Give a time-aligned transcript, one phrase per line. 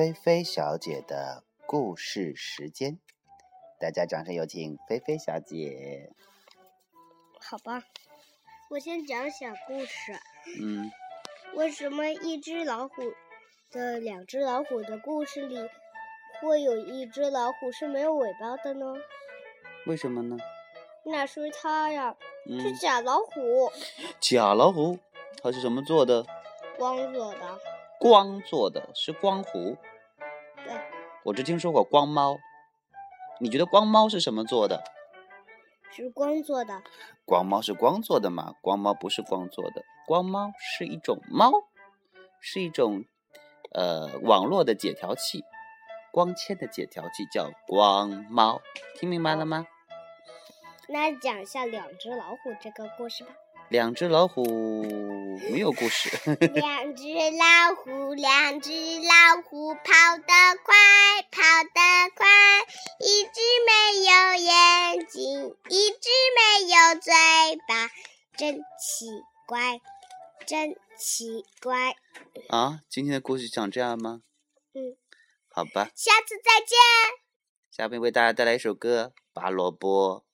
[0.00, 2.98] 菲菲小姐的故事时间，
[3.78, 6.10] 大家掌声有请菲菲小姐。
[7.38, 7.82] 好吧，
[8.70, 10.18] 我先讲小故事。
[10.58, 10.90] 嗯，
[11.52, 12.94] 为什么一只老虎
[13.70, 15.68] 的两只老虎的故事里
[16.40, 18.94] 会有一只老虎是没有尾巴的呢？
[19.84, 20.38] 为什么呢？
[21.04, 23.70] 那是它呀，是嗯，假老虎，
[24.18, 24.98] 假老虎，
[25.42, 26.24] 它是什么做的？
[26.78, 27.60] 光做的。
[28.00, 29.76] 光做的，是光虎。
[30.64, 30.72] 对，
[31.22, 32.38] 我只听说过光猫，
[33.38, 34.82] 你觉得光猫是什么做的？
[35.92, 36.82] 是光做的。
[37.26, 38.54] 光猫是光做的吗？
[38.62, 41.52] 光猫不是光做的，光猫是一种猫，
[42.40, 43.04] 是一种
[43.72, 45.44] 呃网络的解调器，
[46.10, 48.62] 光纤的解调器叫光猫，
[48.94, 49.66] 听明白了吗？
[50.88, 53.30] 那讲一下两只老虎这个故事吧。
[53.70, 54.42] 两只老虎
[55.52, 56.10] 没有故事，
[56.54, 57.04] 两只
[57.38, 60.74] 老虎，两只老虎跑得快，
[61.30, 62.26] 跑得快。
[62.98, 67.12] 一只没有眼睛，一只没有嘴
[67.68, 67.88] 巴，
[68.36, 69.06] 真奇
[69.46, 69.80] 怪，
[70.44, 71.94] 真奇怪。
[72.48, 74.22] 啊，今天的故事讲这样吗？
[74.74, 74.96] 嗯，
[75.48, 76.76] 好吧，下次再见。
[77.70, 80.24] 下面为大家带来一首歌《拔萝卜》。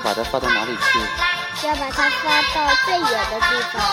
[0.00, 0.98] 要把它发到哪里去？
[1.66, 3.84] 要把它发到最远的地方，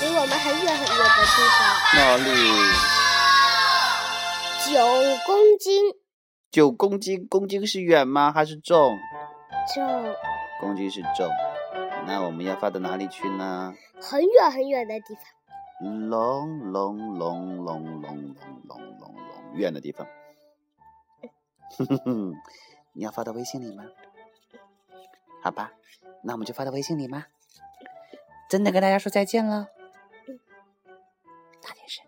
[0.00, 1.62] 离我们很远很远的地方。
[1.94, 2.26] 哪里？
[4.72, 4.74] 九
[5.24, 5.94] 公斤
[6.50, 8.32] 九公斤，公斤是远吗？
[8.32, 8.98] 还是重？
[9.72, 10.16] 重，
[10.60, 11.30] 公斤是重。
[12.04, 13.72] 那我们要发到哪里去呢？
[14.00, 15.22] 很远很远的地方。
[15.80, 18.34] 隆隆隆隆隆隆
[18.66, 19.14] 隆隆隆，
[19.54, 20.04] 远的地方。
[21.78, 22.32] 哼哼哼，
[22.94, 23.84] 你要发到微信里吗？
[25.42, 25.72] 好吧，
[26.22, 27.26] 那我们就发到微信里吗？
[28.48, 29.68] 真的跟大家说再见了，
[31.62, 32.04] 大点声，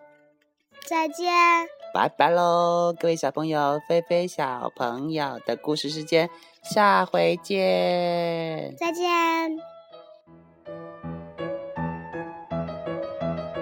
[0.87, 1.27] 再见。
[1.93, 6.29] 拜拜喽，各位小朋友，菲菲小朋友的故事时间，
[6.63, 8.75] 下回见。
[8.77, 9.74] 再见。